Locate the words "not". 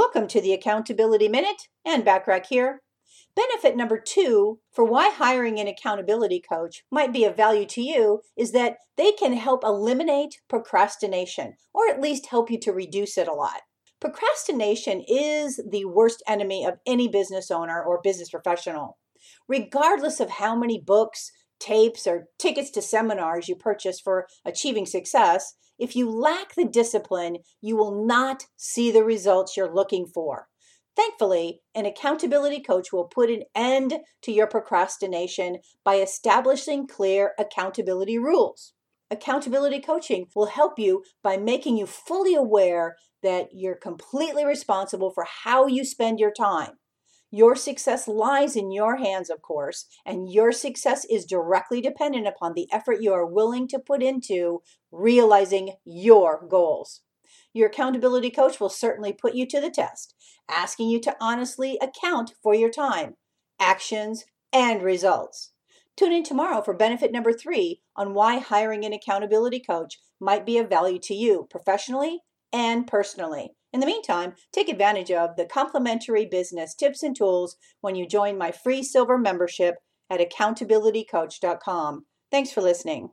28.06-28.44